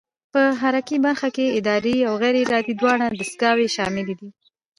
په 0.33 0.41
حرکي 0.61 0.97
برخه 1.05 1.29
کې 1.35 1.45
ارادي 1.57 1.97
او 2.07 2.13
غیر 2.21 2.35
ارادي 2.43 2.73
دواړه 2.81 3.05
دستګاوې 3.19 3.67
شاملې 3.75 4.13
دي. 4.19 4.29